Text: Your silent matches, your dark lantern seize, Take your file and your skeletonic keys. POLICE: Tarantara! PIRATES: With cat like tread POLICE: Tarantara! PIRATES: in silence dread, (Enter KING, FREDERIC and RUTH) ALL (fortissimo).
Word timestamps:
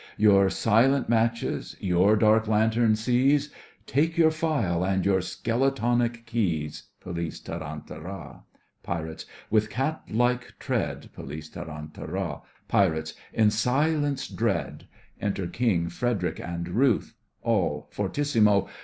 Your 0.17 0.49
silent 0.49 1.09
matches, 1.09 1.75
your 1.79 2.15
dark 2.15 2.47
lantern 2.47 2.95
seize, 2.95 3.51
Take 3.85 4.17
your 4.17 4.31
file 4.31 4.83
and 4.83 5.05
your 5.05 5.19
skeletonic 5.21 6.25
keys. 6.25 6.89
POLICE: 7.01 7.39
Tarantara! 7.41 8.41
PIRATES: 8.81 9.27
With 9.51 9.69
cat 9.69 10.01
like 10.09 10.57
tread 10.57 11.11
POLICE: 11.13 11.49
Tarantara! 11.49 12.41
PIRATES: 12.67 13.13
in 13.31 13.51
silence 13.51 14.27
dread, 14.27 14.87
(Enter 15.19 15.45
KING, 15.45 15.87
FREDERIC 15.87 16.39
and 16.39 16.67
RUTH) 16.69 17.13
ALL 17.43 17.87
(fortissimo). 17.91 18.69